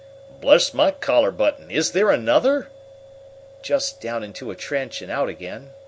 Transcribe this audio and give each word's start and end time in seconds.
"Bless 0.39 0.73
my 0.73 0.89
collar 0.89 1.29
button! 1.29 1.69
is 1.69 1.91
there 1.91 2.09
another?" 2.09 2.69
"Just 3.61 4.01
down 4.01 4.23
into 4.23 4.49
a 4.49 4.55
trench 4.55 4.99
and 5.03 5.11
out 5.11 5.29
again." 5.29 5.73